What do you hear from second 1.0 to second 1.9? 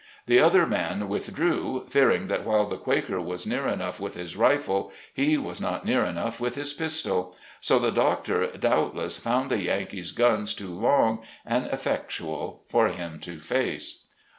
withdrew,